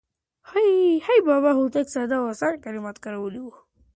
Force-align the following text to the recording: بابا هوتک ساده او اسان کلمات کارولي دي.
بابا 1.27 1.51
هوتک 1.59 1.87
ساده 1.95 2.15
او 2.19 2.25
اسان 2.33 2.53
کلمات 2.65 2.97
کارولي 3.03 3.39
دي. 3.45 3.53